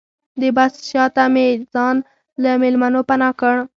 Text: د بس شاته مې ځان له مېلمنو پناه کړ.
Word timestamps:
د 0.41 0.43
بس 0.55 0.73
شاته 0.91 1.23
مې 1.33 1.47
ځان 1.73 1.95
له 2.43 2.51
مېلمنو 2.61 3.01
پناه 3.09 3.33
کړ. 3.41 3.55